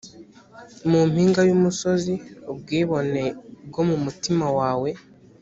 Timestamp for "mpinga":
1.09-1.41